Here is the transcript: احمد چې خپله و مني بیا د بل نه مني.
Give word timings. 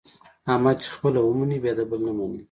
احمد 0.51 0.77
چې 0.83 0.89
خپله 0.95 1.19
و 1.21 1.37
مني 1.39 1.57
بیا 1.63 1.73
د 1.77 1.81
بل 1.89 1.99
نه 2.07 2.13
مني. 2.17 2.39